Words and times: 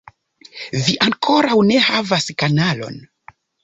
Vi 0.87 0.95
ankoraŭ 1.09 1.61
ne 1.71 1.79
havas 1.91 2.29
kanalon 2.43 3.03